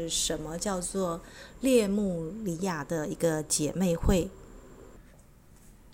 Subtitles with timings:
[0.00, 1.20] 是什么叫做
[1.60, 4.28] 列穆里亚的一个姐妹会？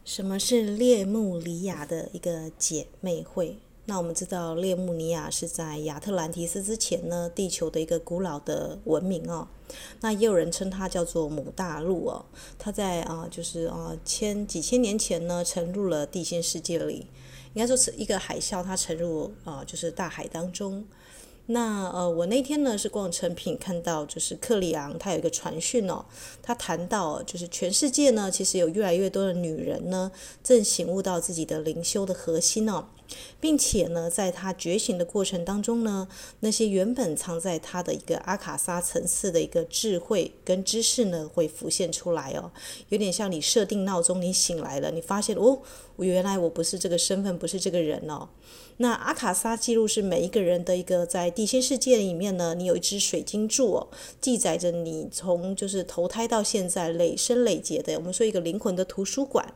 [0.06, 3.58] 什么是列穆里亚的一个姐妹会？
[3.84, 9.46] 那我们知道，列穆里亚是在亚特兰提斯之前呢，地球的一个古老的文明哦。
[10.00, 12.24] 那也有人称它叫做母大陆哦。
[12.58, 17.06] 它在啊，就是啊，千几千年前呢，沉入了地心世界里。
[17.52, 20.86] 应该说是一个海啸，它沉入啊，就是大海当中。
[21.52, 26.04] 那呃，我那天呢是逛成品，看到就是克里昂他有一个传讯哦，
[26.42, 30.12] 他谈到就是全世界呢，其实有越来越多的女人呢，
[30.44, 32.84] 正醒悟到自己的灵修的核心哦。
[33.40, 36.06] 并且呢，在他觉醒的过程当中呢，
[36.40, 42.50] 那些原本藏在他的一个阿卡莎层次的一个智慧跟知识呢，会浮现出来哦。
[42.88, 45.60] 有点像你设定闹钟，你醒来了，你发现哦，
[45.98, 48.28] 原来我不是这个身份，不是这个人哦。
[48.78, 53.88] 那阿卡莎记录是每一个人的一个在地心世界里面呢，你有一支水晶柱哦，
[54.20, 59.52] 记载着你从就是投胎到现在累生累劫的，我们说一个灵魂的图书馆。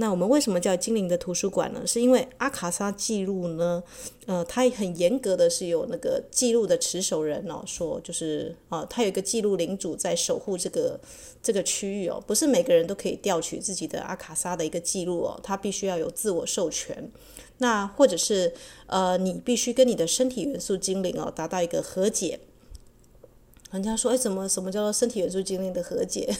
[0.00, 1.86] 那我们为什么叫精灵的图书馆呢？
[1.86, 3.82] 是因为阿卡莎记录呢，
[4.24, 10.98] 呃，它很严格的是有那个记录的持守人哦，说就是啊，它有一个记录领主在守护这个
[11.42, 17.10] 这个区域哦，不是每个人都可以调取自己的阿卡莎的一个记录哦，它必须要有自我授权，
[17.58, 18.54] 那或者是
[18.86, 22.40] 呃，你必须跟你的身体元素精灵哦达到一个和解。
[23.70, 26.34] 人家说，哎，怎么什么叫做身体元素精灵的和解？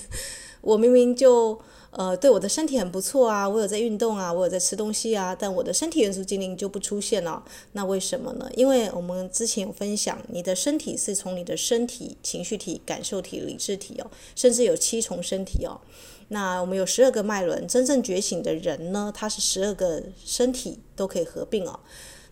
[0.60, 1.60] 我明明就。
[1.93, 7.43] 呃，对我的身体很不错啊，我有在运动啊，我有在吃东西啊，但我的身体元素精灵就不出现了。
[7.72, 8.48] 那为什么呢？
[8.54, 15.81] 因为我们之前有分享，你的身体是从你的身体、情绪体、感受体、理智体哦，甚至有七重身体哦。
[16.28, 21.81] 那我们有十二个脉轮，真正觉醒的人呢，他是十二个身体都可以合并哦。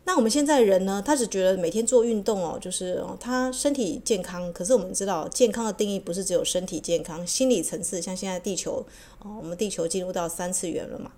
[0.08, 4.50] 那我们现在人呢，他只觉得每天做运动哦，就是哦，他身体健康。
[4.54, 8.82] 可是我们知道，健康的定义不是只有身体健康，心理层次，像现在地球
[9.18, 11.12] 哦，我们地球进入到三次元了嘛，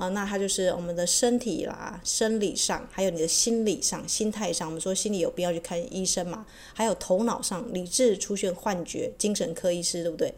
[0.00, 4.66] 啊，那它就是我们的身体啦，生理上，还有你的心理上、心态上。
[4.66, 10.32] 我们说心理有必要去看医生嘛，还有头脑上，理智出现幻觉，精神科医师对不对？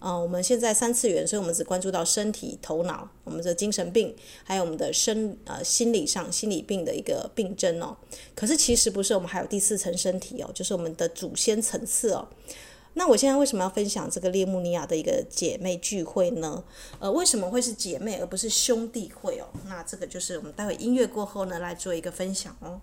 [0.00, 7.96] 啊、我们现在三次元，所以我们只关注到身体、头脑，我们的精神病，还有我们的身呃心理上心理病的一个病症哦。
[8.34, 12.28] 可是其实不是，我们还有第四层身体哦，就是我们的祖先层次哦。
[12.98, 16.64] 那我现在为什么要分享这个列穆尼亚的一个姐妹聚会呢？
[16.98, 19.46] 呃，为什么会是姐妹而不是兄弟会哦？
[19.66, 22.80] 那这个就是我们待会音乐过后呢来做一个分享哦。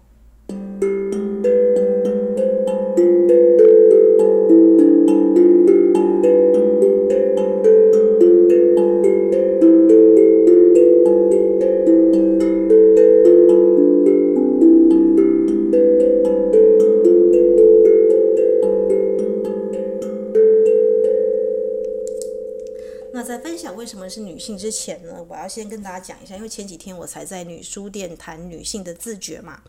[24.44, 29.62] 性之前呢，我要先跟大家讲一下，因为前几天我才在女书店谈女性的自觉嘛。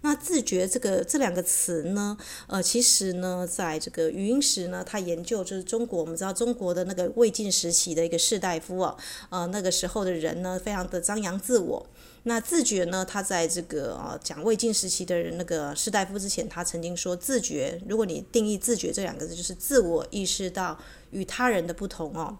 [0.00, 2.16] 那自觉这个这两个词呢，
[2.46, 8.96] 呃，其实呢，在这个余英时呢，他研究就是中国，我们知道中国的那个魏晋时期的一个士大夫啊，
[9.28, 11.86] 呃，那个时候的人呢，非常的张扬自我。
[12.24, 20.78] 那自觉呢，他在这个呃讲魏晋时期的人那个士大夫之前，他曾经说自觉，如果你定义自觉这两个字，就是自我意识到。
[21.12, 22.34] 与他人的不同哦，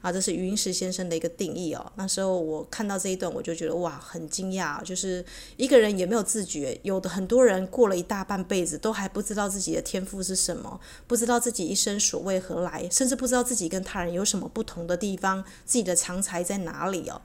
[0.00, 1.92] 啊，这是余英时先生的一个定义哦。
[1.96, 5.24] 那时候我看到这一段，我就觉得哇，很惊讶，就是
[5.56, 17.20] 一个人也没有自觉，有的很多人过了一大半辈子，都还不知道自己的天赋是什么，不知道自己一生所为何来，甚至不知道自己跟他人有什么不同的地方，自己的长才在哪里哦。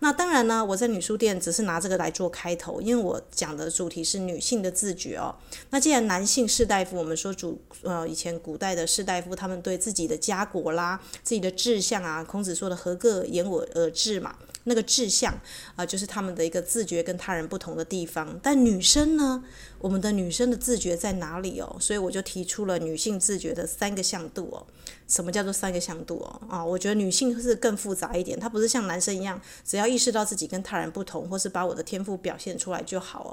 [0.00, 5.34] 那当然呢，我在女书店只是拿这个来做开头，因为我讲的主题是女性的自觉哦。
[5.70, 14.34] 那既然男性士大夫，我们说主呃以前古代的士大夫，他们对自己的家国啦、自己的志向啊，孔子说的“合各言我而志”嘛，
[14.64, 15.38] 那个志向
[15.76, 18.38] 啊、就是他们的一个自觉跟他人不同的地方。
[18.42, 19.44] 但女生呢，
[19.78, 21.76] 我们的女生的自觉在哪里哦？
[21.78, 24.66] 所以我就提出了女性自觉的三个向度哦。
[25.06, 26.40] 什么叫做三个向度哦？
[26.48, 33.30] 啊，我觉得女性是更复杂一点，她不是像男生一样，只要意识到自己跟他人不同，或是把我的天赋表现出来就好哦。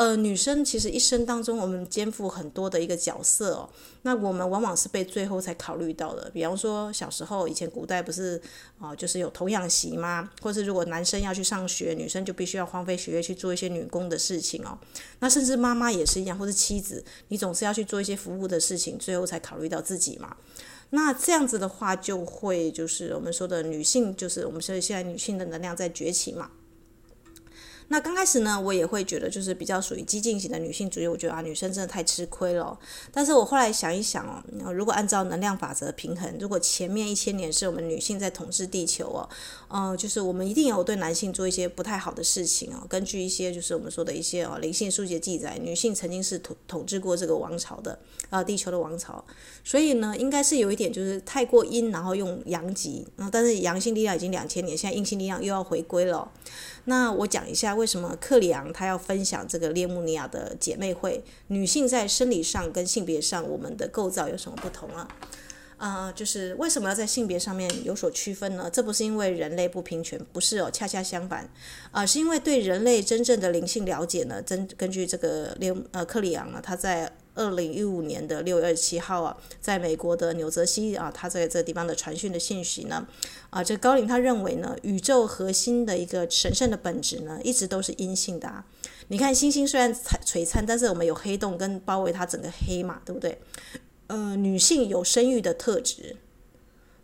[0.00, 3.68] 呃，女生其实一生当中，我们肩负很多的一个角色哦。
[4.00, 6.30] 那我们往往是被最后才考虑到的。
[6.30, 8.40] 比方说，小时候以前古代不是
[8.78, 10.30] 啊，就是有童养媳吗？
[10.40, 14.78] 或是如果男生要去上学，女生就必须要荒废学业去做一些女工的事情哦。
[15.18, 20.34] 那甚至妈妈也是一样，或是妻子，你总是要去做一些服务的事情，最后才考虑到自己嘛。
[20.88, 26.50] 那这样子的话，就会就是我们说的女性，就是我们说现在女性的能量在崛起嘛。
[27.92, 32.78] 那刚开始呢，我也会觉得就是比较属于激进型的女性主义，我觉得啊，女生真的太吃亏了。
[33.12, 34.24] 但是我后来想一想
[34.64, 39.28] 哦，如果按照能量法则平衡，如果前面一千年是我们女性在统治地球哦，
[39.66, 42.86] 呃，就是我们一定有对男性做一些不太好的事情哦。
[42.88, 47.90] 根据一些就是我们说的一些哦灵性书籍的记载，女性曾经是统统治过这个王朝的
[48.30, 49.24] 啊、呃，地球的王朝。
[49.64, 56.30] 所以呢，应该是有一点就是太过阴，然后用阳极，但是阳性力量已经两千年，现在阴性力量又要回归了。
[56.90, 65.06] 那我讲一下为什么克里昂他要分享这个列穆尼亚的姐妹会，女性在生理上跟性别上我们的构造有什么不同啊？
[65.78, 68.68] 呃，就是为什么要在性别上面有所区分呢？
[68.72, 71.48] 这不是因为人类不平权，不是哦，恰恰相反，
[71.92, 74.42] 啊、是因为对人类真正的灵性了解呢。
[74.42, 77.12] 根根据这个列呃克里昂呢，他在。
[77.34, 83.06] 二零一五年的六月二十七号啊，在美国的纽泽西啊，他在这个地方的传讯的信息呢，
[83.50, 88.64] 啊，这高林他认为呢，宇宙核心的一个神圣的本质呢，一直都是阴性的啊。
[89.08, 93.40] 你看星星虽然璀璨，但是我们有黑洞跟包围它整个黑嘛，对不对？
[94.06, 96.16] 呃，女性有生育的特质，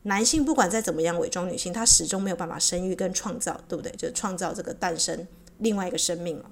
[0.03, 3.93] 男性不管再怎么样伪装女性，他始终没有办法生育跟创造，对不对？
[3.93, 5.27] 就创造这个诞生
[5.59, 6.51] 另外一个生命了。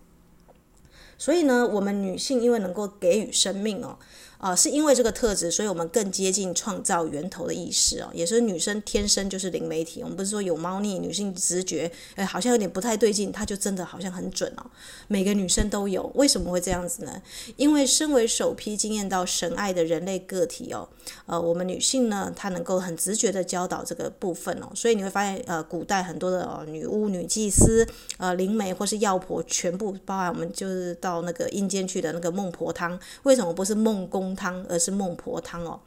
[1.17, 3.99] 所以呢，我们女性因为能够给予生命哦。
[4.45, 8.11] 啊、是因为这个特质，所以我们更接近创造源头的意识哦。
[8.13, 14.67] 也是女生天生就是灵媒体，我们不是说有猫腻，女性直觉，哎，好像有点不太对劲，她就真的好像很准哦。
[15.09, 17.23] 每个女生都有，为什么会这样子呢？
[17.57, 20.87] 因为身为首批经验到神爱的人类个体哦，
[21.25, 24.69] 呃，我们女性呢，她能够很直觉的教导这个部分哦。
[24.75, 27.89] 所以你会发现，呃，古代很多的、呃、女巫、女祭司、
[28.19, 35.81] 呃，灵媒或是药婆，全部包含我们就是到那个阴间去的那个孟婆汤，为什么不是孟公汤，而是孟婆汤哦，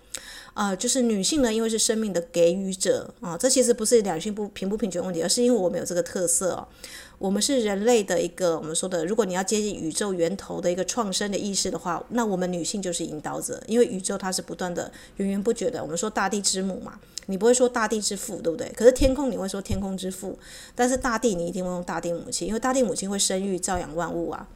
[0.54, 6.68] 呃，就是女性呢，因为是生命的给予者啊，这其实不是两性不平不平权问题，而是因为我们有这个特色哦。
[7.20, 15.82] 我们是人类的一个，我们说的，如果你要接近宇宙源头的一个创生的意识的话，那我们女性就是引导者，因为宇宙它是不断的源源不绝的。
[15.82, 18.72] 我们说大地之母嘛，你不会说大地之父，对不对？
[18.76, 20.38] 可是天空你会说天空之父，
[20.76, 24.48] 但是大地你一定会用大地母亲，因为大地母亲会生育、照养万物啊。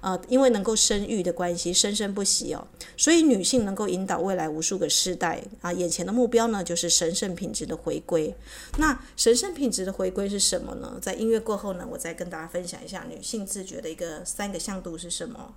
[0.00, 2.66] 呃，因为能够生育的关系，生生不息哦，
[2.96, 5.72] 所以女性能够引导未来无数个世代啊。
[5.72, 8.34] 眼前的目标呢，就是神圣品质的回归。
[8.78, 10.98] 那神圣品质的回归是什么呢？
[11.00, 15.54] 在音乐过后呢，我再来跟大家分享一下女性自觉的一个三个向度是什么。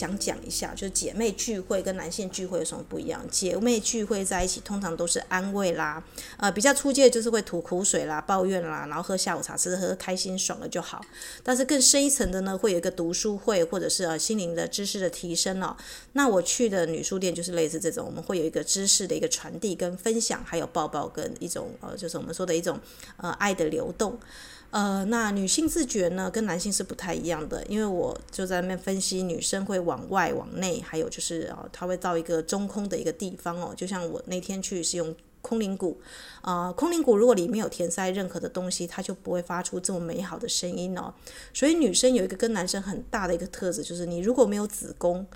[0.00, 3.22] 想讲一下，就是姐妹聚会跟男性聚会有什么不一样？
[3.30, 6.02] 姐妹聚会在一起，通常都是安慰啦，
[6.38, 11.04] 呃，比较出界就是会吐苦水啦、抱怨啦，然后喝下午茶，吃喝开心爽了就好。
[11.42, 15.76] 但是更深一层的呢，会有一个读书会，或者是呃心灵的知识的提升哦。
[16.14, 22.80] 那我去的女书店就是类似这种，我们会有一个知识的一个传递跟分享，还有抱抱跟一种呃，就是我们说的一种
[23.18, 24.18] 呃爱的流动。
[24.70, 35.12] 呃，那女性自觉呢，跟男性是不太一样的，因为我就在那边分析，女生会往外往内，还有就是啊，她会到一个中空的一个地方哦，就像我那天去是用
[35.42, 36.00] 空灵鼓，
[36.42, 41.12] 啊、呃，空灵鼓如果里面有填塞任何的东西，它就不会发出这么美好的声音哦。
[41.52, 45.26] 所以女生有一个跟男生很大的一个特质，就是你如果没有子宫。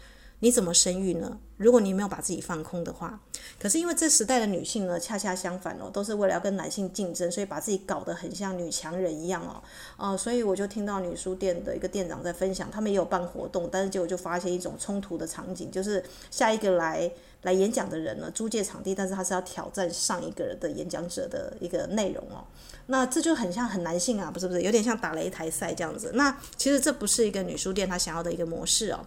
[0.41, 1.38] 你怎么生育呢？
[1.57, 3.19] 如果你没有把自己放空的话，
[3.59, 9.62] 可是因为这时代的女性呢，恰恰相反哦，都是为了要跟男性竞争，所以把自己搞得很像女强人一样哦，
[9.97, 17.11] 哦、所以我就听到女书店的一个店长在分享，他们也有办活动，但是结果就发现一种冲突的场景，就是下一个来
[17.43, 22.45] 来演讲的人呢，租借场地，但是他是要挑战上一个人的演讲者的一个内容哦，
[22.87, 29.00] 那这就很像很男性啊，不是不是，有点像打擂台赛这样子，那其实这不是一个女书店她想要的一个模式哦。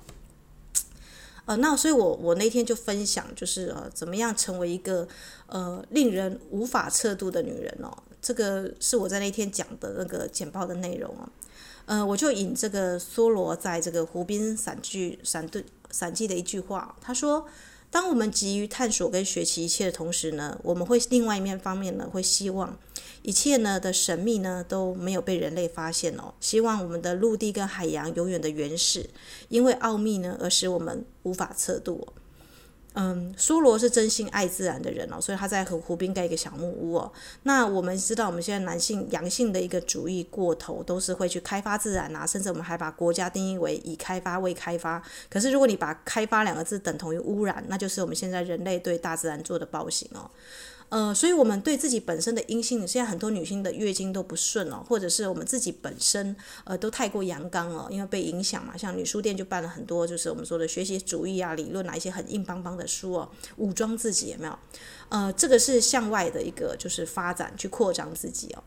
[1.47, 5.07] 呃，那所以我我那天就分享，就是呃，怎么样成为一个
[5.47, 7.91] 呃令人无法测度的女人哦。
[8.21, 11.27] 这个是我在那天讲的那个简报的内容哦。
[11.85, 17.47] 呃，我就引这个梭罗在这个《湖滨散句散对散记》的一句话，他说。
[17.89, 22.77] 当我们急于探索跟学习一切的同时呢，我们会另外一面方面呢，会希望
[23.21, 26.33] 一切呢的神秘呢都没有被人类发现哦。
[26.39, 29.09] 希望我们的陆地跟海洋永远的原始，
[29.49, 32.07] 因为奥秘呢而使我们无法测度。
[32.99, 37.11] 嗯，苏罗是真心爱自然的人哦，所以他在湖湖边盖一个小木屋哦。
[37.43, 44.99] 那我们知道，我们现在男性阳性的一个主义过头，都是会去开发自然啊，甚至我们还把国家定义为已开发未开发。
[45.29, 50.31] 可是如果你把开发两个字等同于污染，那就是我们现在人类对大自然做的暴行哦。
[50.89, 58.77] 呃，所以我们对自己本身的阴性，现在很多女性的月经都不顺哦，或者是我们自己本身呃都太过阳刚了，因为被影响嘛。
[58.77, 64.59] 像女书店就办了很多，就是我们说的学习主义啊、理论啊一些很硬邦邦的书哦，武装自己有没有？
[65.09, 68.63] 呃，这个是向外的一个就是发展去扩张自己哦。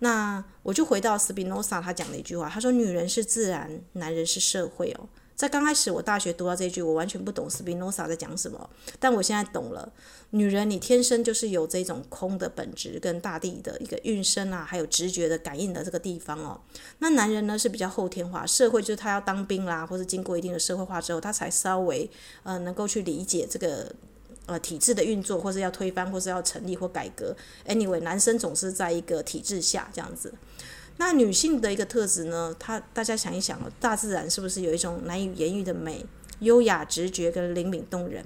[0.00, 8.70] 那我就回到斯宾诺萨他讲的一句话，他说：“女人是自然，男人是社会哦。”在刚开始，我大学读到这句，我完全不懂斯宾诺莎在讲什么。
[9.00, 9.90] 但我现在懂了，
[10.30, 16.60] 女人你天生就是有这种空的本质，跟大地的一个运生啊，还有直觉的感应的这个地方哦。
[16.98, 22.08] 那男人呢是比较后天化，社会就是他要当兵啦，或是经过一定的社会化之后，他才稍微
[22.44, 23.92] 呃能够去理解这个
[24.46, 27.34] 呃体制的运作，或是要推翻，或是要成立或改革。
[27.66, 30.32] Anyway，男生总是在一个体制下这样子。
[30.98, 32.54] 那女性的一个特质呢？
[32.58, 36.06] 她大家想一想哦，大自然是不是有一种难以言喻的美、
[36.40, 38.24] 优雅、直觉跟灵敏动人？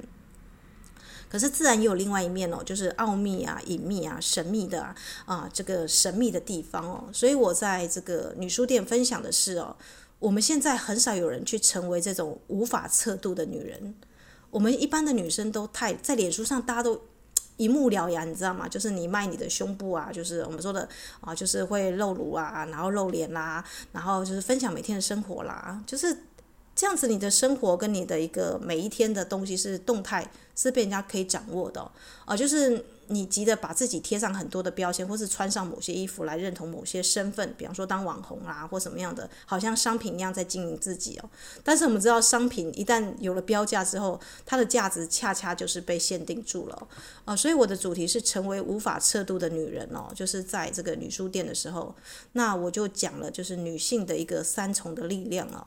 [1.28, 4.94] 可是自然也有另外一面哦，就是奥秘啊、隐秘啊、神秘的啊，
[5.24, 7.04] 啊这个神秘的地方哦。
[7.12, 9.76] 所以我在这个女书店分享的是哦，
[10.18, 13.94] 我们现在很少有人去成为这种无法测度的女人。
[14.50, 17.00] 我们一般的女生都太在脸书上，大家都。
[17.56, 18.68] 一目了然，你知道吗？
[18.68, 20.88] 就是你卖你的胸部啊，就是我们说的
[21.20, 26.16] 啊，就是会露乳啊，然后露脸啦，然后就是分享每天的生活啦，就是
[26.76, 27.08] 这样子。
[27.08, 31.90] 你的生活跟你的一个每一天的东西是动态，是被人家可以掌握的
[32.24, 32.84] 啊，就是。
[33.08, 41.30] 你急着把自己贴上很多的标签，或是穿上某些衣服来认同某些身份，比方说当网红啊，或什么样的，好像商品一样在经营自己哦。
[41.62, 46.88] 但是我们知道，商品一旦有了标价之后，它的价值恰恰就是被限定住了
[47.24, 51.94] 啊、所以我的主题是成为无法测度的女人哦，就是在这个女书店的时候，
[52.32, 55.64] 那我就讲了，就是女性的一个三重的力量啊。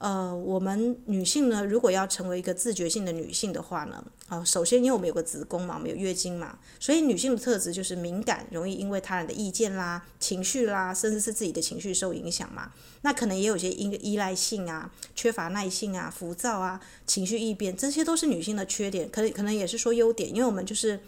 [0.00, 12.72] 呃，我们女性呢，如果要成为一个自觉性的女性的话呢，啊、呃，首先因为我们有个子宫嘛，我们有月经嘛，所以女性的特质就是敏感，容易因为他人的意见啦、情绪啦，甚至是自己的情绪受影响嘛。
[13.02, 20.98] 那可能也有些依依赖性啊、缺乏耐性啊、浮躁啊、情绪易变，这些都是女性的缺点，可能可能也是说优点，因为我们就是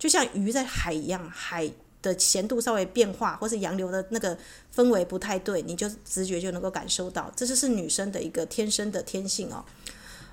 [0.00, 1.70] 就像鱼在海一样，海。
[2.02, 4.36] 的咸度稍微变化，或是洋流的那个
[4.74, 9.64] 氛围不太对，你就直觉就能够感受到，这就是女生的一个天生的天性哦。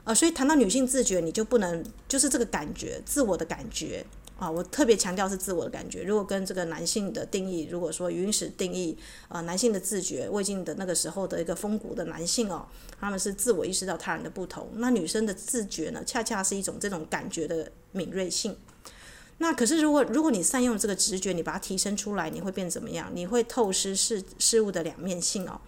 [0.06, 4.04] 呃，所以谈到女性自觉，你就不能就是这个感觉，自我的感觉
[4.38, 6.02] 啊，我特别强调是自我的感觉。
[6.02, 8.98] 如果跟这个男性的定义，如果说原始定义
[9.28, 12.66] 啊，男性的自觉，魏晋的那个时候的一个风骨的男性哦，
[13.00, 18.58] 他们是自我意识到他人的不同，那女生的自觉呢，恰恰是一种这种感觉的敏锐性。
[19.42, 23.10] 那可是，如果如果你善用这个直觉，你把它提升出来，你会变怎么样？
[23.14, 25.60] 你会透视事事物的两面性哦，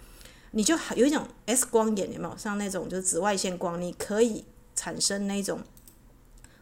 [0.52, 2.38] 你就有一种 S 光眼，有没有？
[2.38, 4.44] 像那种就是紫外线光，你可以
[4.76, 5.62] 产生那种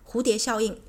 [0.07, 0.79] 蝴蝶效应。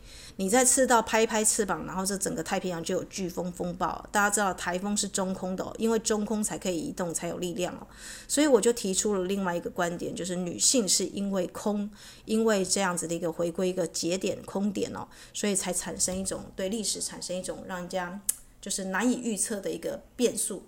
[0.40, 4.02] 你在赤道拍一拍翅膀，然后这整个太平洋就有飓风风暴。
[4.10, 7.86] 大家知道台风是中空的哦，因为中空才可以移动，才有力量哦。
[8.26, 11.90] 所以我就提出了另外一个观点，就是女性是因为空，
[12.24, 18.18] 因为这样子的一个回归一个节点空点哦，所以才产生一种对历史产生一种让人家
[18.62, 20.62] 就是难以预测的一个变数。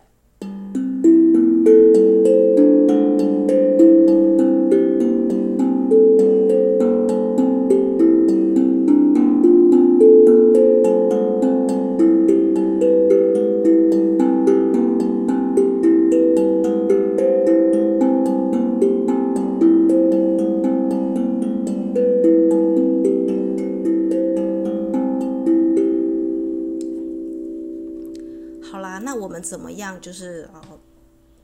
[30.03, 30.61] 就是呃，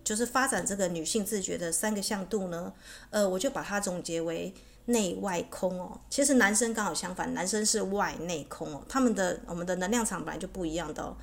[0.04, 2.74] 就是发展这个女性自觉的三个向度呢？
[3.08, 4.52] 呃，我就把它总结为
[4.86, 6.00] 内外空哦。
[6.10, 8.82] 其实男生刚好相反，男生是外内空哦。
[8.88, 11.16] 他们的我们的能量场本来就不一样的哦。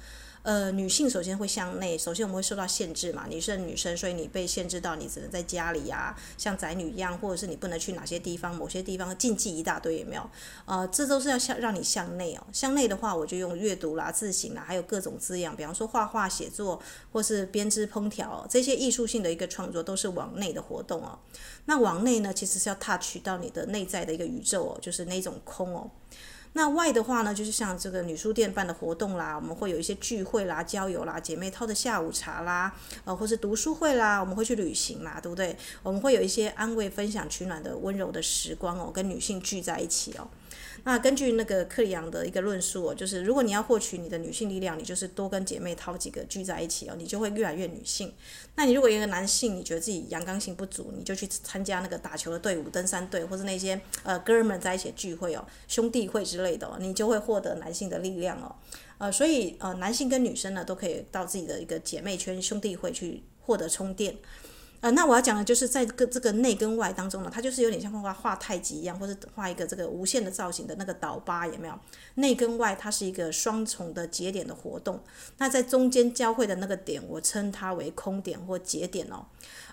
[0.46, 10.30] 呃，女性首先会向内，首先我们会受到限制嘛，你是女生，所以你被限制到你只能在家里呀、像宅女一样，或者是你不能去哪些地方，某些地方禁忌一大堆，有没有？
[10.66, 12.46] 呃，这都是要向让你向内哦。
[12.54, 16.80] 向内的话，我就用阅读啦、自省啦，还有各种滋养，比方说画画、写作，
[17.12, 21.18] 或是编织、烹调这些艺术性的一个创作，都是往内的活动哦。
[21.66, 25.90] 那往内呢，其实是要 touch 到你的内在的一个宇宙哦，就是那种空哦。
[26.58, 35.58] 那外的话呢，就是像这个女书店办的活动啦，我们会有一些聚会啦、交友啦、姐妹淘的下午茶啦，呃，或是读书会啦，我们会去旅行啦，对不对？
[35.84, 40.26] 我们会有一些安慰、分享、取暖的温柔的时光哦，跟女性聚在一起哦。
[40.88, 48.14] 那根据那个克里昂的一个论述哦，就是如果你要获取你的女性力量，你就是多跟姐妹淘几个聚在一起哦，你就会越来越女性。
[48.56, 58.56] 那你如果一个男性，你觉得自己阳刚性不足，你就去参加那个打球的队伍、登山队，或者那些呃哥们在一起聚会哦，兄弟会之类的哦，你就会获得男性的力量哦。
[59.00, 64.16] 呃，所以呃，男性跟女生呢都可以到自己的一个姐妹圈、兄弟会去获得充电。
[64.86, 71.74] 呃，那我要讲的就是在个这个内跟外当中呢，它就是有点像画画太极一样，或者画一个这个无限的造型的那个倒八，有没有？
[72.14, 75.00] 内跟外它是一个双重的节点的活动。
[75.40, 79.26] 那在中间交汇的那个点，我称它为空点或节点哦。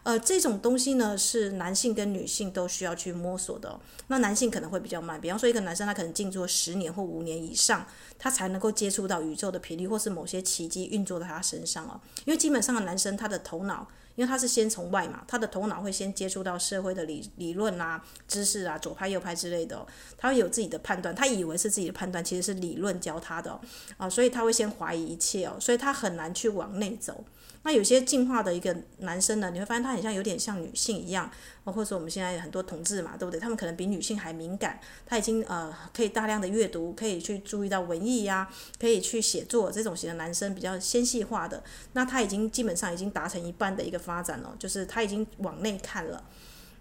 [0.02, 3.78] 呃，这种东西呢是男性跟女性都需要去摸索的。
[4.06, 7.84] 那男性可能会比较慢，比方说一个男生他可能静坐十年或五年以上，
[8.18, 12.00] 他才能够接触到宇宙的频率或是某些奇迹运作在他身上哦。
[12.24, 13.86] 因为基本上的男生他的头脑。
[14.14, 23.58] 因为他是先从外嘛，他的头脑会先接触到社会的理理论啊、知识啊、左派右派之类的，他会有自己的判断，他以为是自己的判断，其实是理论教他的
[23.96, 27.24] 啊，所以他会先怀疑一切哦，所以他很难去往内走。
[27.64, 31.30] 那有些进化的一个男生呢，你会发现他很像有点像女性一样，
[31.64, 33.38] 或者说我们现在很多同志嘛，对不对？
[33.38, 38.48] 他们可能比女性还敏感，他已经呃可以大量的阅读，可以去注意到文艺呀、
[38.80, 46.24] 可以去写作这种型的男生比较纤细化的，那他已经基本上已经达成一半的一个发展了，就是他已经往内看了。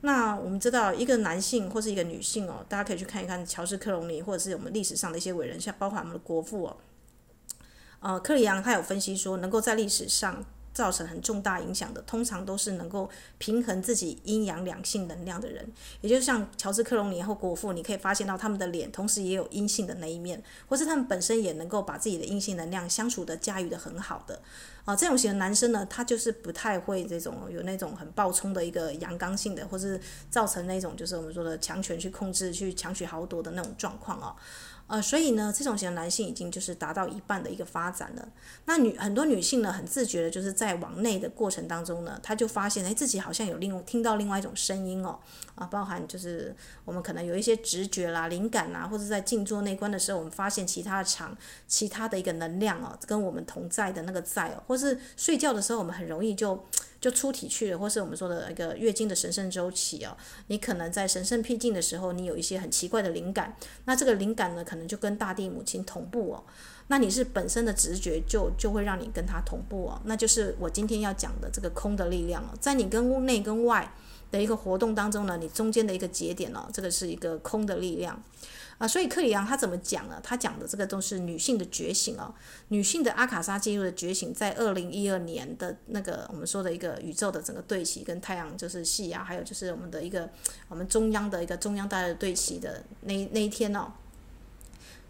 [0.01, 6.77] 那我们知道一个男性或是一个女性哦，大家可以去看一看乔治克隆尼或者是我们历史上的一些伟人，像包括我们的国父哦，
[7.99, 10.43] 呃，克里昂他有分析说，能够在历史上。
[10.73, 15.69] 造成很重大影响的，通常都是能够平衡自己阴阳两性能量的人，
[16.01, 24.41] 也就是像乔治克隆尼或国父，你可以发现到他们的脸，同时也有阴性的那一面，或是他们本身也能够把自己的阴性能量相处的驾驭的很好的，
[24.85, 34.35] 啊，这种型的男生呢，他就是不太会这种有那种很暴冲的一个阳刚性的，或是造成那种就是我们说的强权去控制、去强取豪夺的那种状况哦。
[34.91, 38.27] 呃，所以呢，这种型男性已经就是达到一半的一个发展了。
[38.65, 45.17] 那女很多女性呢，很自觉的，就是在往内的过程当中呢，她就发现，哎，自己好像有另听到另外一种声音哦，
[45.55, 51.37] 啊，包含就是我们可能有一些直觉啦、灵感啦，或者在静坐内观的时候，我们发现其他的场、
[51.69, 56.65] 其他的一个能量哦，跟我们同在的那个在哦，或是睡觉的时候，我们很容易就。
[57.01, 60.15] 就出体去了，或是我们说的一个月经的神圣周期哦，
[60.47, 66.43] 你可能在神圣僻静的时候，你有一些很奇怪的灵感，那这个灵感呢，可能就跟大地母亲同步哦。
[66.87, 73.91] 那你是本身的直觉就就会让你跟它同步哦，那就是我今天要讲的这个空的力量哦，在你跟内跟外
[74.29, 78.21] 的一个活动当中呢，你中间的一个节点哦，这个是一个空的力量。
[78.81, 80.19] 啊，所以克里昂他怎么讲呢？
[80.23, 82.33] 他讲的这个都是女性的觉醒哦，
[82.69, 90.27] 女性的阿卡莎进入的觉醒，在二零一二年的那个我们说的一个宇宙的整个对齐，跟太阳就是系啊，还有就是我们的一个
[90.67, 93.93] 我们中央的一个中央大的对齐的那那一天哦。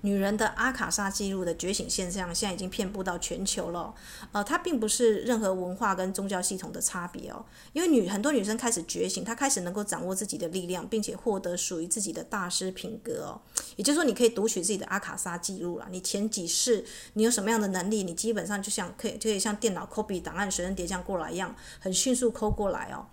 [0.01, 3.93] 女人的阿卡莎记录的觉醒现象，现在已经遍布到全球了。
[4.31, 13.41] 呃，它并不是任何文化跟宗教系统的差别哦，因为女很多女生开始觉醒，她开始能够掌握自己的力量，并且获得属于自己的大师品格哦。
[13.75, 15.87] 也就是说，你可以读取自己的阿卡莎记录了。
[15.91, 16.83] 你前几世
[17.13, 23.05] 你有什么样的能力，你基本上就像可以就可以像电脑 copy 档案随身碟这样过来一样，很迅速抠过来哦。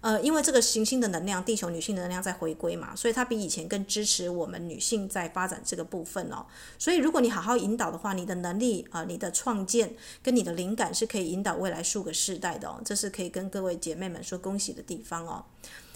[0.00, 6.46] 呃，因为这个行星的能量，地球女性的能量在回归嘛，所以它比以前更支持我们女性在发展这个部分哦。
[6.78, 12.80] 所以如果你好好引导的话，你的能力啊、你的创建跟你的灵感是可以引导未来数个世代的哦。
[12.84, 15.44] 这是可以跟各位姐妹们说恭喜的地方哦。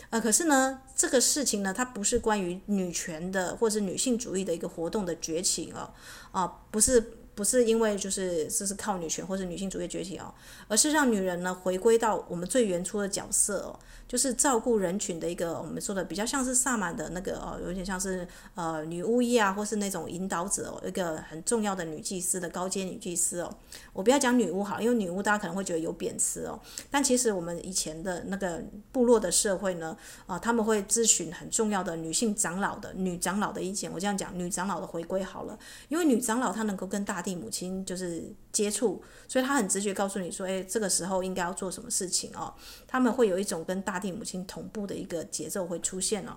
[0.09, 5.93] 呃，可是呢，这个事情呢，它不是关于女权的或者女性主义的一个活动的崛起哦，
[6.33, 7.13] 啊、不是。
[7.41, 10.31] 不是因为就是这是靠女权或者女性主义崛起哦，
[10.69, 23.57] 而是让女人呢回归到我们最原初的角色哦，就是照顾人群的一个我们说的比较像是萨满的那个哦，有点像是呃女巫医啊，或是那种引导者哦，一个很重要的女祭司的高阶女祭司哦。
[23.93, 29.97] 我不要讲女巫好，因为女巫大家可能会觉得有贬词哦，但其实我们以前的那个部落的社会呢，
[30.27, 33.91] 啊、他们会咨询很重要的女性长老的女长老的意见。
[33.93, 37.31] 我这样讲，女长老的回归好了，因为女长老她能够跟大地。
[37.41, 42.53] 母亲就是接触，所以她很直觉告诉你说：“诶，这个时候应该要做什么事情哦。”
[42.89, 46.37] 他们会有一种跟大地母亲同步的一个节奏会出现哦。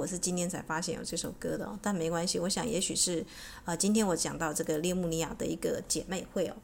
[0.00, 2.38] 我是今天才发现有这首歌的，但没关系。
[2.38, 3.24] 我想也许是，
[3.64, 6.54] 啊，今天我讲到这个列穆尼亚的一个姐妹会哦，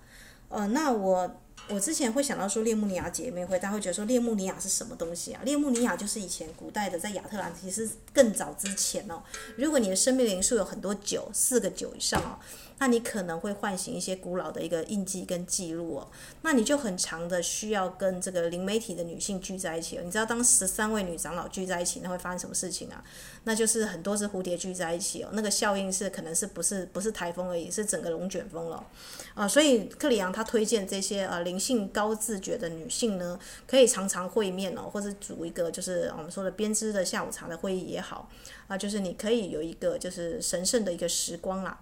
[0.49, 1.31] 呃，那我。
[1.69, 5.43] 我之前会想到说列穆尼亚姐妹会，大家会觉得说列穆尼亚是什么东西啊？
[5.45, 9.21] 列穆尼亚就是以前古代的在亚特兰提斯更早之前哦。
[9.57, 12.39] 如果你的生命灵数有很多九，四个九以上哦。
[12.79, 16.09] 那你可能会唤醒一些古老的一个印记跟记录哦，
[16.43, 20.03] 那你就很长的需要跟这个灵媒体的女性聚在一起哦。
[20.05, 23.03] 你知道当十三位女长老聚在一起，那会发生什么事情啊？
[23.45, 28.85] 那就是很多只蝴蝶聚在一起哦，那个效应是可能是不是不是台风而已，是整个龙卷风了
[29.35, 29.49] 啊。
[29.49, 38.29] 所以克里昂他推荐这些呃灵性高自觉的女性呢，可以常常会面哦，或者组一个就是我们说的编织的下午茶的会议也好
[38.67, 41.79] 啊，就是你可以有一个就是神圣的一个时光啦。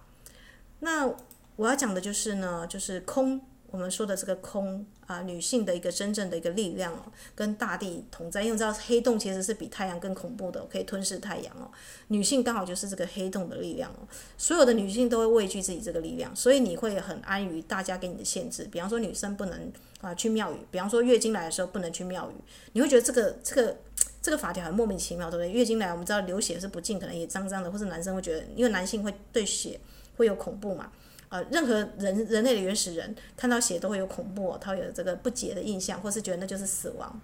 [0.79, 1.11] 那
[1.55, 3.39] 我要讲的就是呢，就是空，
[3.71, 8.43] 我们说的这个空啊，女性的一个真正的一个力量哦，跟大地同在。
[8.43, 11.71] 因为知道黑洞其实是比太阳更恐怖的，可以吞噬太阳哦。
[12.09, 14.07] 女性刚好就是这个黑洞的力量哦。
[14.37, 18.67] 所有的女性都会畏惧自己这个力量，所以你会很安于大家给你的限制。
[18.71, 22.33] 比方说女生不能啊去庙宇，比方说月经来的时候不能去庙宇，
[22.73, 23.77] 你会觉得这个这个
[24.21, 25.51] 这个法条很莫名其妙，对不对？
[25.51, 29.79] 月经来我们知道流血是不净，可能也脏脏的，或是男生会觉得，因为男性会对血。
[30.17, 30.91] 会有恐怖嘛？
[31.29, 37.19] 呃，任何人人类的原始人看到血都会有恐怖哦，他会有这个不洁的印象，或是觉得那就是死亡。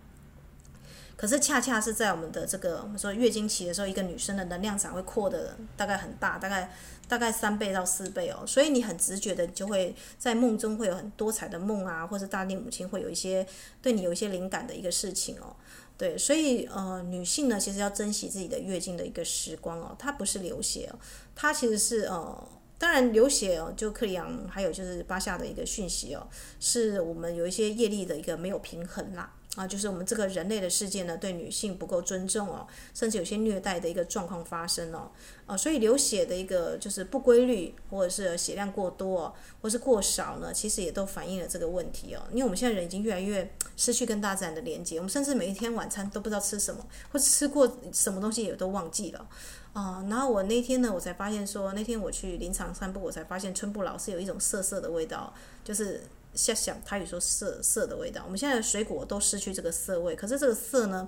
[1.16, 6.74] 可是恰恰是在我们的这个我们说月经期的时候，一个女生的能量场会扩的大概很大，大概
[7.08, 13.46] 大概三倍到四倍哦，所以你很直觉的就会在梦中会有很多彩的梦啊，或是大地母亲会有一些
[13.84, 15.56] 对你有一些灵感的一个事情哦。
[15.96, 20.98] 对，所以呃，女性呢其实要珍惜自己的月经的一个时光哦，它不是流血哦，
[21.36, 22.48] 它其实是呃。
[22.82, 26.28] 当然流血哦，就克里昂还有就是巴夏的一个讯息哦，
[26.60, 29.32] 是我们有一些业力的一个没有平衡啦。
[29.56, 35.12] 啊，就是我们这个人类的世界呢，对女性不够尊重哦，甚至有些虐待的一个状况发生哦，
[35.46, 49.28] 啊，所以流血的一个就是不规律，或者是血量过多，或是过少呢，其实也都反映了这个问题哦，因为我们现在人已经越来越失去跟大自然的连接，我们甚至每一天晚餐都不知道吃什么，或者吃过什么东西也都忘记了。
[49.74, 56.04] 啊、呃，然后我那天呢，我才发现说，那天我去林场散步，我才发现春布老是有一种涩涩的味道，就是
[56.34, 58.22] 像想他有说涩涩的味道。
[58.26, 61.08] 我们现在的水果都失去这个涩味，可是这个涩呢，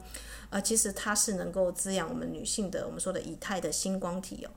[0.49, 4.52] 呃，其实它是能够滋养我们女性的，我们说的以太的星光体哦，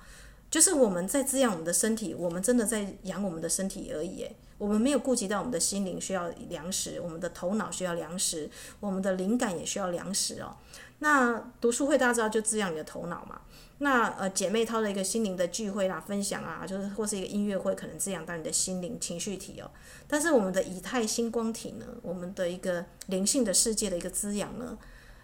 [0.51, 10.55] 就是我们在滋养我们的身体，我们真的在养我们的身体而已，诶，我们没有顾及到我们的心灵需要粮食，我们的头脑需要粮食，我们的灵感也需要粮食哦。
[11.01, 13.41] 那读书会大家知道就滋养你的头脑嘛。
[13.79, 19.71] 那呃，姐妹淘的一个心灵的聚会啦、分享啊，就是或是一个音乐会，可能滋养到你的心灵情绪体哦。
[20.09, 24.79] 但是我们的以太星光体呢，我们的一个灵性的世界的一个滋养呢，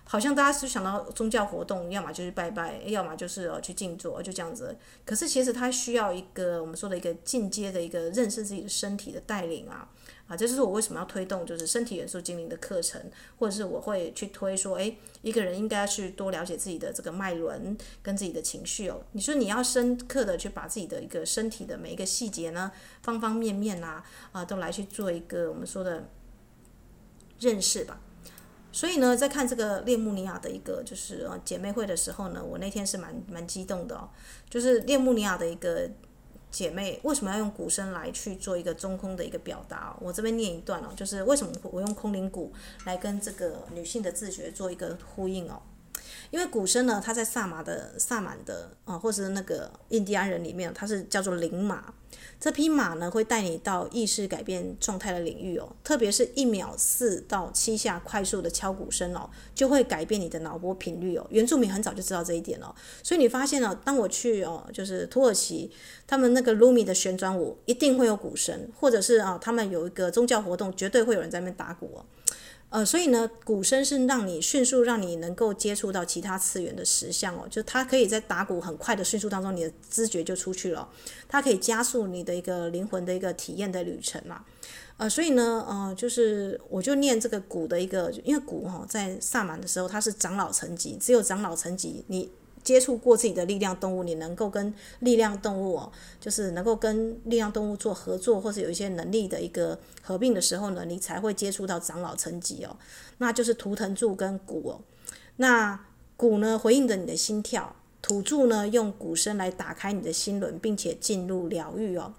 [0.05, 4.77] 好像大家是想到宗教活动，要么就是拜拜，要么就是哦去静坐，就这样子。
[5.07, 9.89] 可是其实它需要一个我们说的一个进阶的一个认识自己的身体的带领啊。
[10.29, 12.99] 啊，这就是我为什么要推动，就是身体元素精灵的课程，
[13.39, 19.03] 或者是我会去推说，诶，一个人应该去多了解自己的这个脉轮跟自己的情绪哦。
[19.13, 26.09] 你说你要深刻的去把自己的一个身体的每一个细节呢，方方面面啊，啊，都来去做一个我们说的
[27.41, 28.01] 认识吧。
[28.73, 34.09] 所以呢，在看这个列穆尼亚的一个就是呃姐妹会的时候呢，我那天是蛮蛮激动的哦，
[34.49, 35.91] 就是列穆尼亚的一个。
[36.53, 39.97] 姐妹，为什么要用鼓声来去做一个中空的一个表达哦？
[40.01, 42.53] 我这边念一段哦，就是为什么我用空灵鼓
[42.85, 45.61] 来跟这个女性的自觉做一个呼应哦？
[46.31, 51.93] 因为鼓声呢，它在萨马的萨满的啊，或者是那个印第安人里面，它是叫做灵马。
[52.39, 61.27] 这匹马呢，会带你到意识改变状态的领域哦，特别是一秒四到七下快速的敲鼓声哦，就会改变你的脑波频率哦。
[61.31, 65.71] 原住民很早就知道这一点哦，所以你发现了，当我去哦，就是土耳其，
[66.07, 72.05] 他们那个鲁米的旋转舞一定会有鼓声，或者是啊，他们有一个宗教活动，绝对会有人在那边打鼓哦。
[72.73, 80.89] 呃，所以呢，鼓声是让你迅速让你能够接触到其他次元的实相哦，就它可以在打鼓很快的迅速当中，你的知觉就出去了，
[81.29, 84.43] 它可以加速你的一个灵魂的一个体验的旅程嘛。
[84.97, 92.31] 呃，所以呢，呃，就是我就念这个鼓的一个，因为鼓哈、哦、在萨满的时候它是长老层级，只有长老层级你。
[92.63, 102.77] 接触过自己的力量动物，你能够跟力量动物哦，就是能够跟力量动物做合作，或者有一些能力的一个合并的时候呢，你才会接触到长老层级哦，
[103.19, 104.81] 那就是图腾柱跟鼓哦。
[105.37, 105.85] 那
[106.17, 112.15] 鼓呢，回应着你的心跳，土柱呢，用鼓声来打开你的心轮，并且进入疗愈哦。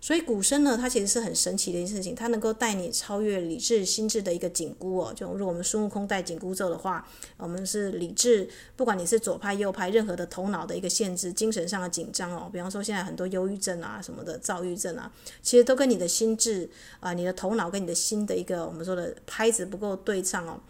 [0.00, 5.12] 所以鼓声呢，它其实是很神奇的一件事情，它能够带你超越理智心智的一个紧箍哦。
[5.14, 12.48] 就如果我们孙悟空戴紧箍咒的话，我们是理智，不管你是左派右派，任何的头脑的一个限制，精神上的紧张哦。
[12.50, 16.68] 比方说现在很多忧郁症啊什么的，躁郁症啊，其实都跟你的心智
[17.00, 20.60] 啊、你的头脑跟你的心的一个我们说的拍子不够对称哦，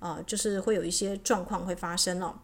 [0.00, 2.34] 啊、就是会有一些状况会发生哦。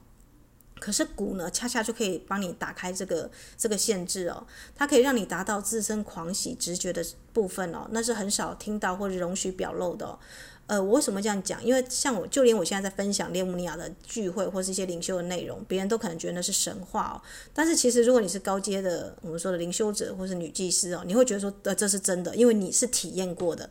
[0.78, 10.18] 可是鼓呢，恰恰就可以帮你打开这个这个限制哦，它可以让你达到自身狂喜直觉的部分哦，那是很少听到或者容许表露的。
[10.66, 11.64] 呃，我为什么这样讲？
[11.64, 17.16] 因为像我就连我现在在分享列姆尼亚的聚会或是一些灵修的内容，别人都可能觉得那是神话哦。
[17.54, 23.70] 但是其实如果你是高阶的我们说的灵修者或是女祭司哦，你会觉得说呃这是真的，因为你是体验过的。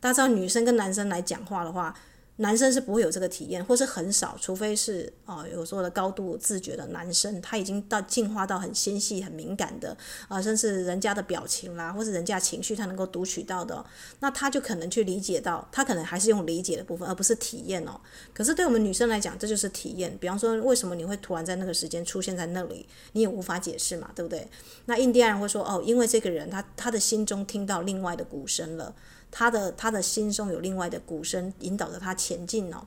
[0.00, 1.94] 大家知道女生跟男生来讲话的话。
[2.42, 9.90] 男生是不会有这个体验，或是很少，除非是啊、呃，有说的高度自觉的男生，他已经到进化到很纤细、很敏感的
[10.26, 13.82] 啊、呃，甚至人家的表情啦，或是人家情绪，他能够读取到的，
[14.18, 18.00] 那他就可能去理解到，他可能还是用理解的部分，而不是体验哦。
[18.34, 20.18] 可是对我们女生来讲，这就是体验。
[20.18, 24.48] 比方说，为什么你会突然在那个时间出现在那里，你也无法解释嘛，对不对？
[24.86, 28.92] 那印第安人会说，哦，因为这个人他他的心中听到另外的鼓声了。
[29.32, 32.86] 他的他的心中有另外的鼓声引导着他前进哦，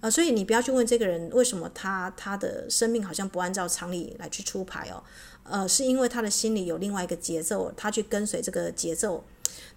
[0.00, 5.02] 呃，所以你不要去问这个人为什么他他的生命好像不按照常理来去出牌哦，
[5.42, 9.24] 呃，是因为他的心里有另外一个节奏，他去跟随这个节奏。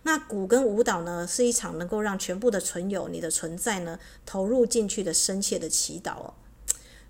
[0.03, 6.33] 那鼓跟舞蹈呢，是一场能够让全部的存有你的存在呢投入进去的深切的祈祷哦，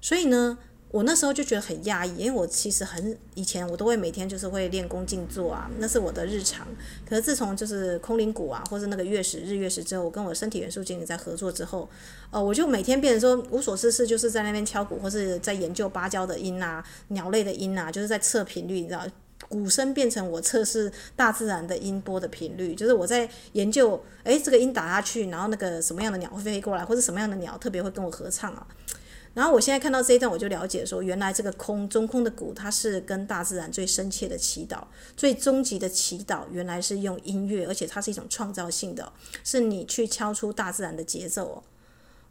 [0.02, 0.58] 所以呢。
[0.96, 6.66] 我那时候就觉得很压抑，因为我其实很以前我都会每天就是会练功静坐啊，那是我的日常。
[7.06, 11.90] 可是自从就是空灵鼓啊，或是那个月食日月食之后，我跟我身体元素精灵在合作之后，
[12.32, 19.06] 呃，我就每天变成说无所事事，就是在那边敲鼓，或是在研究芭蕉的音啊、鸟类的音啊，就是在测频率，你知道，
[19.50, 28.66] 鼓声变成我测试大自然的音波的频率，就是我在研究，诶，这个音打下去，然后那个什么样的鸟会飞过来，或者什么样的鸟特别会跟我合唱啊。
[29.36, 34.80] 然后我现在看到这一段，我就了解说，原来这个空中空的鼓，它是跟大自然最深切的祈祷，
[35.16, 41.64] 最终极的祈祷，原来是用音乐，而且它是一种创造性的，是你去敲出大自然的节奏哦。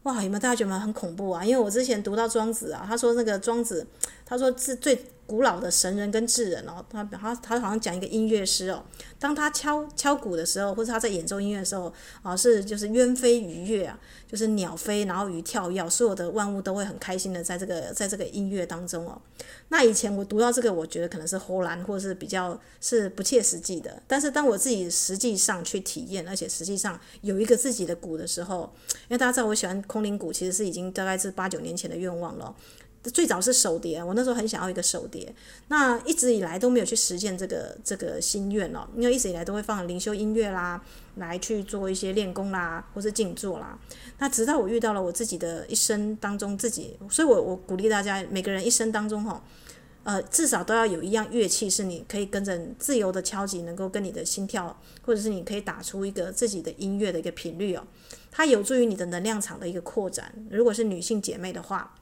[0.04, 1.44] 哇，有没有大家觉得很恐怖啊？
[1.44, 3.86] 因为我之前读到庄子啊，他说那个庄子，
[4.26, 4.98] 他说是最。
[5.26, 8.82] 古老的神人跟智人哦，他他他好像讲一个音乐师哦，
[9.18, 19.20] 当他敲敲鼓的时候，或者他在演奏音乐的时候啊，是就是鸢飞鱼跃啊，就是鸟飞，然后鱼跳跃，所有的万物都会很开心的在这个在这个音乐当中哦。
[19.68, 24.02] 那以前我读到这个，我觉得可能是唬烂，或者是比较是不切实际的。
[24.06, 28.70] 但是当我自己实际上去体验，而且实际上有一个自己的鼓的时候，
[29.08, 32.54] 因为大家知道我喜欢空灵鼓，其实是已经大概是八九年前的愿望了。
[33.10, 35.34] 最早是手碟，我那时候很想要一个手碟，
[35.68, 40.82] 那一直以来都没有去实现这个这个心愿哦，因为一直以来都会放灵修音乐啦，
[41.16, 43.78] 来去做一些练功啦，或是静坐啦。
[44.18, 49.44] 那直到我遇到了我自己的一生当中自己，所以我我鼓励大家每个人一生当中哈，
[50.04, 57.84] 呃，至少都要有一样乐器是你可以跟着自由的敲击，能够跟你的心跳，或者是你可以打出一个自己的音乐的一个频率哦，
[58.30, 60.32] 它有助于你的能量场的一个扩展。
[60.50, 61.94] 如果是女性姐妹的话。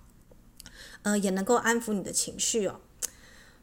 [1.03, 2.81] 呃，也能够安抚你的情绪哦，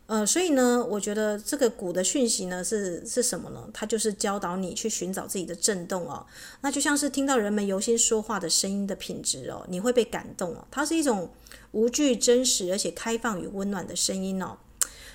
[0.08, 3.70] 呃，所以呢，我觉得这个鼓的讯息呢是是什么呢？
[3.74, 6.26] 它就是教导你去寻找自己的震动哦，
[6.62, 11.32] 那就像是听到人们由心说话的声音的品质哦，你会被感动哦，它是一种
[11.72, 14.58] 无惧、真实而且开放与温暖的声音哦，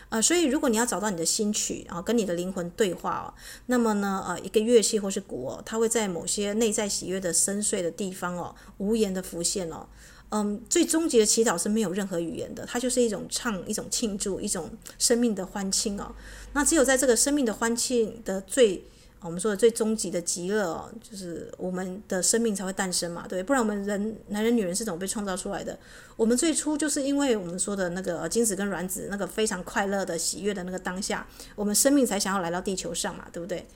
[0.09, 3.35] 呃，所以如果你要找到你的心曲啊，跟你的灵魂对话哦，
[3.67, 9.87] 那么呢，呃，一个乐器或是鼓哦，它会在某些内在喜悦的深邃的地方哦，无言的浮现哦。
[10.37, 14.69] 嗯，最终极的祈祷是没有任何语言的，它就是一种唱，一种庆祝，一种
[14.99, 16.13] 生命的欢庆哦。
[16.55, 18.83] 那只有在这个生命的欢庆的最，
[19.25, 25.79] 我们说的最终极的极乐哦，就是我们的生命才会诞生嘛，对，不然我们人男人女人是怎么被创造出来的？
[26.17, 33.67] 我们最初就是因为我们说的那个精子跟卵子那个非常快乐的喜悦的那个当下，我们生命才想要来到地球上嘛，对不对？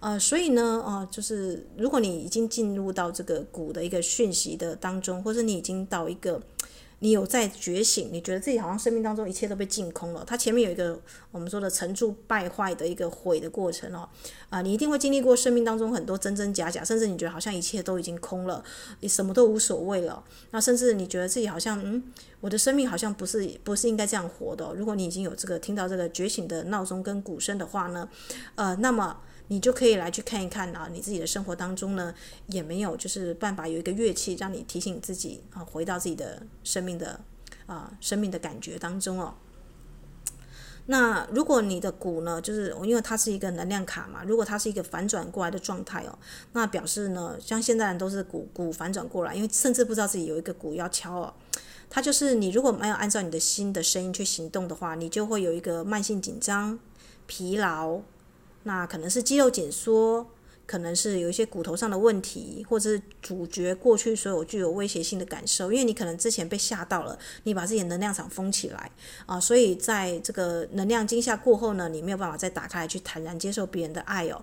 [0.00, 6.40] 呃，所以呢，哦、呃，就是如果你已经进入到这个鼓的一个讯息的当中，或者你已经到一个，
[7.02, 10.96] 你有在觉醒，你觉得自己好像生命当中一切都被净空了，它前面有一个
[11.32, 14.08] 我们说的成住败坏的一个毁的过程哦，
[14.50, 18.62] 啊、你一定会经历过生命当中很多真真假假，甚至你觉得好像一切都已经空了，
[19.00, 22.00] 你什么都无所谓了，那甚至你觉得自己好像，嗯，
[22.40, 28.08] 我的生命好像不是不是应该这样活的、如果你已经有这个听到这个觉醒的闹钟跟鼓声的话呢，
[28.54, 29.18] 呃，那么。
[29.52, 32.14] 你就可以来去看一看啊，你自己的生活当中呢，
[32.46, 37.20] 也没有就是办法有一个乐器让你提醒自己啊，回到自己的生命的
[37.66, 39.34] 啊生命的感觉当中哦。
[40.86, 46.18] 那如果你的鼓呢，就是因为它是一个能量卡嘛，如果它是一个反转过来的状态哦，
[46.54, 51.34] 那表示呢，像现在人都是鼓鼓反转过来，因为甚至不知道自己有一个鼓要敲哦。
[51.90, 56.78] 它就是你如果没有按照你的心的声音去行动的话，你就会有一个慢性紧张、
[57.26, 58.00] 疲劳，
[58.64, 60.26] 那可能是肌肉紧缩。
[60.64, 68.90] 可能是有一些骨头上的问题，或者是阻绝过去所有具有威胁性的感受，因为你可能之前被吓到了，你把自己的能量场封起来
[69.26, 74.42] 啊，所以在这个能量惊吓过后呢，你没有办法再打开来去坦然接受别人的爱哦。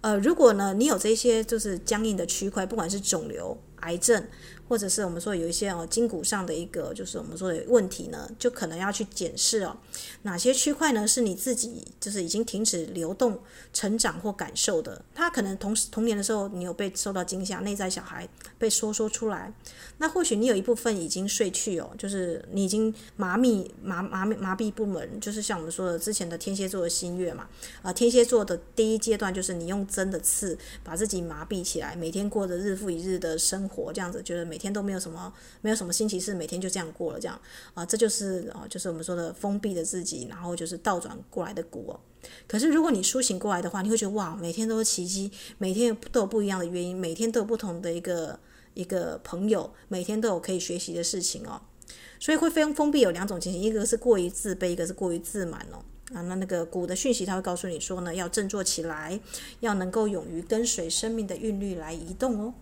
[0.00, 4.24] 呃，如果呢你有这些就是僵硬的区块，不管是肿瘤、癌症。
[4.68, 9.76] 或者是我们说有一些哦筋骨上的一个就是我们说的问题呢，就可能要去检视哦，
[10.22, 13.38] 哪些区块呢是你自己就是已经停止流动、
[13.72, 15.02] 成长或感受的。
[15.14, 19.52] 他可能同时童年的时候你有被受到惊吓，内在小孩被说说出来，
[19.98, 27.48] 那或许你有一部分已经睡去哦，就是你已经麻痹麻麻麻痹不门，就是像我们说的之前的天蝎座的新月嘛，
[27.82, 37.38] 啊、天蝎座的第一阶段就是你用针的刺把自己麻痹起来，每天过着日复一日的生活，这样子觉得每每天都没有什么，没有什么新奇事，每天就这样过了，这样
[37.74, 42.00] 啊，这就是啊，就是我们说的封闭的自己，然后就是倒转过来的鼓哦。
[42.46, 48.40] 可是如果你苏醒过来的话，你会觉得哇，每天都是奇迹，每天都有不一样的原因，每天都有不同的一个
[48.72, 51.60] 一个朋友，每天都有可以学习的事情哦。
[52.18, 55.84] 所以会非常封闭有两种情形，一个是过于自卑，一个是过于自满哦。
[56.14, 59.20] 啊，那那个鼓的讯息，它会告诉你说呢，要振作起来，
[59.60, 62.54] 要能够勇于跟随生命的韵律来移动哦。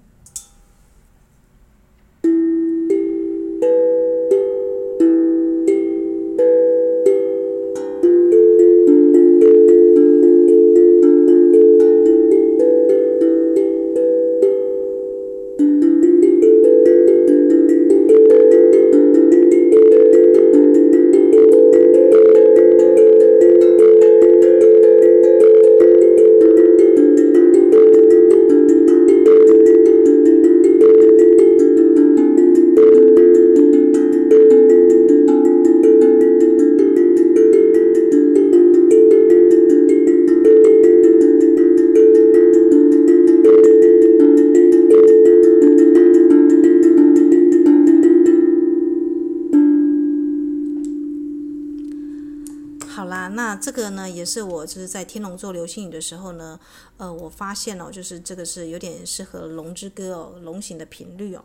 [54.24, 56.58] 是我就是在天龙座流星雨的时候呢，
[56.96, 61.44] 呃，我发现了，就是这个是有点适合龙之歌哦，龙形的频率哦。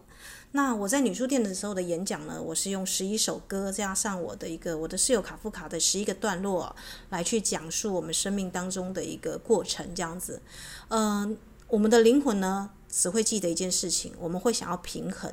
[0.51, 6.75] 那我在女书店的时候的演讲呢，我是用十一首歌加上我的一个我的室友卡夫卡的十一个段落，
[7.09, 10.41] 来去讲述我们生命当中的一个过程，这样子。
[10.87, 11.37] 嗯、
[11.69, 15.31] 我们的灵魂呢，只会记得一件事情，我们会想要平衡。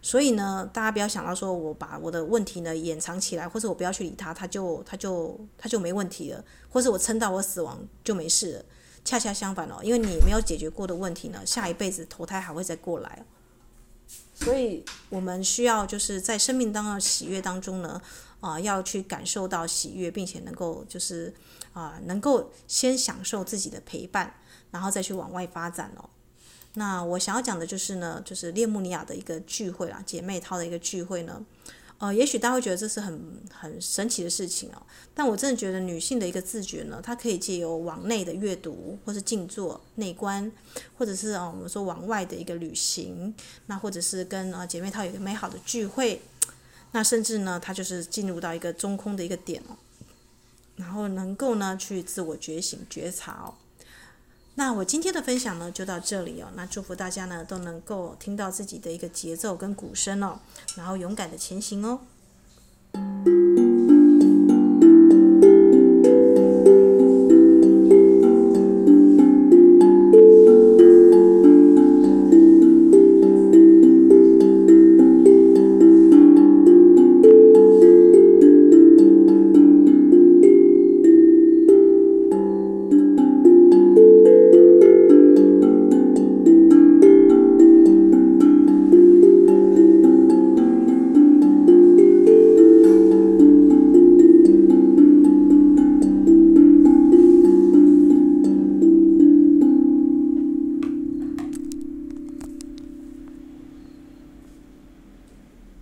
[0.00, 8.64] 所以呢，大家不要想到说我把我的问题呢掩藏起来，或者我不要去理他，他就他就他就没问题了，或者我撑到我死亡就没事了。
[9.04, 13.24] 恰恰相反哦，因为你没有解决过的问题呢，下一辈子投胎还会再过来。
[14.34, 18.00] 所以我们需要就是在生命当中的喜悦当中呢，
[18.40, 21.34] 啊、要去感受到喜悦，并且能够就是
[21.72, 24.34] 啊、能够先享受自己的陪伴，
[24.72, 26.10] 然后再去往外发展哦。
[26.74, 31.40] 那我想要讲的就是呢，就是列穆尼亚的一个聚会啦，姐妹淘的一个聚会呢。
[31.98, 34.82] 呃，也许大家会觉得这是很很神奇的事情哦，
[35.14, 40.50] 但我真的觉得女性的一个自觉呢，它可以借由往内的阅读，或是静坐内观，
[40.98, 43.32] 或者是啊、我们说往外的一个旅行，
[43.66, 46.20] 那或者是跟啊姐妹淘有一个美好的聚会，
[46.90, 49.76] 那甚至呢，它就是进入到一个中空的一个点哦，
[50.74, 53.54] 然后能够呢去自我觉醒觉察哦。
[54.54, 56.48] 那我今天的分享呢，就到这里哦。
[56.54, 60.40] 那祝福大家呢，都能够听到自己的一个节奏跟鼓声哦，
[60.76, 62.00] 然后勇敢的前行哦。